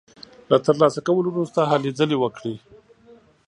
له 0.49 0.57
تر 0.65 0.75
لاسه 0.81 0.99
کولو 1.07 1.29
وروسته 1.31 1.59
هلې 1.71 1.91
ځلې 1.99 2.17
وکړي. 2.19 2.55